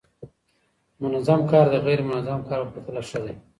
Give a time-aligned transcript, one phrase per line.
[1.01, 3.35] منظم کار د غیر منظم کار په پرتله ښه دی.